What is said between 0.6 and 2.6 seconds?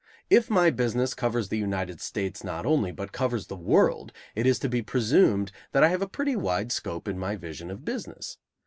business covers the United States